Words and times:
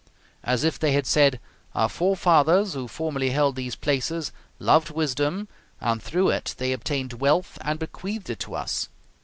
As 0.43 0.63
if 0.63 0.79
they 0.79 0.93
had 0.93 1.05
said, 1.05 1.39
"Our 1.75 1.87
forefathers, 1.87 2.73
who 2.73 2.87
formerly 2.87 3.29
held 3.29 3.55
these 3.55 3.75
places, 3.75 4.31
loved 4.57 4.89
wisdom, 4.89 5.47
and 5.79 6.01
through 6.01 6.29
it 6.29 6.55
they 6.57 6.71
obtained 6.73 7.13
wealth 7.21 7.59
and 7.63 7.77
bequeathed 7.77 8.31
it 8.31 8.39
to 8.39 8.55
us. 8.55 8.89